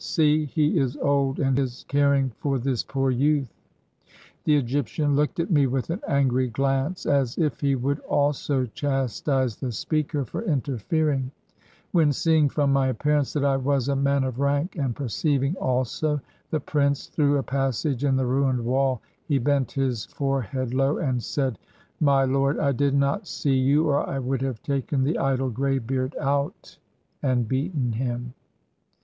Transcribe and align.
See, 0.03 0.45
he 0.47 0.79
is 0.79 0.97
old, 0.97 1.37
and 1.37 1.59
is 1.59 1.85
caring 1.87 2.31
for 2.39 2.57
this 2.57 2.81
poor 2.83 3.11
youth!" 3.11 3.53
The 4.45 4.55
Egyptian 4.55 5.15
looked 5.15 5.39
at 5.39 5.51
me 5.51 5.67
with 5.67 5.91
an 5.91 6.01
angry 6.07 6.47
glance, 6.47 7.05
as 7.05 7.37
132 7.37 7.37
IN 7.37 7.39
THE 7.39 7.45
BRICK 7.45 7.51
FIELDS 7.51 7.57
if 7.57 7.67
he 7.67 7.75
would 7.75 7.99
also 8.17 8.65
chastise 8.73 9.55
the 9.57 9.71
speaker 9.71 10.25
for 10.25 10.41
interfering; 10.41 11.29
when 11.91 12.11
seeing 12.11 12.49
from 12.49 12.73
my 12.73 12.87
appearance 12.87 13.31
that 13.33 13.45
I 13.45 13.57
was 13.57 13.87
a 13.89 13.95
man 13.95 14.23
of 14.23 14.39
rank, 14.39 14.75
and 14.75 14.95
perceiving, 14.95 15.55
also, 15.57 16.19
the 16.49 16.59
prince 16.59 17.05
through 17.05 17.37
a 17.37 17.43
passage 17.43 18.03
in 18.03 18.15
the 18.15 18.25
ruined 18.25 18.65
wall, 18.65 19.03
he 19.27 19.37
bent 19.37 19.73
his 19.73 20.05
forehead 20.05 20.73
low, 20.73 20.97
and 20.97 21.21
said:— 21.21 21.59
''My 22.03 22.25
lord, 22.27 22.57
I 22.57 22.71
did 22.71 22.95
not 22.95 23.27
see 23.27 23.53
you, 23.55 23.87
or 23.87 24.09
I 24.09 24.17
would 24.17 24.41
have 24.41 24.63
taken 24.63 25.03
the 25.03 25.19
idle 25.19 25.51
graybeard 25.51 26.15
out 26.19 26.79
and 27.21 27.47
beaten 27.47 27.91
him." 27.91 28.33